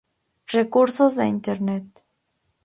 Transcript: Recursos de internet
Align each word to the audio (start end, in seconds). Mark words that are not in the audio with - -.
Recursos 0.53 1.17
de 1.19 1.27
internet 1.33 2.03